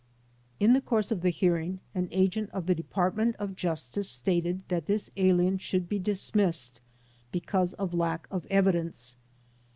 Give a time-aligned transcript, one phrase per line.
[0.59, 4.87] In the course of the hearing an agent of the Department of Justice stated that
[4.87, 6.81] this alien should be dismissed
[7.31, 9.15] because of lack of evidence.